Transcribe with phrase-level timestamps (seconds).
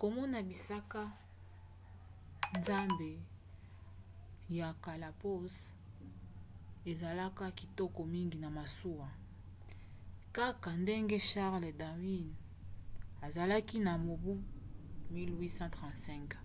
[0.00, 1.02] komona bisika
[2.66, 3.10] zamba
[4.58, 5.56] ya galapagos
[6.90, 9.08] ezalaka kitoko mingi na masuwa
[10.36, 12.28] kaka ndenge charles darwin
[13.26, 14.34] asalaki na mobu
[15.14, 16.36] 1835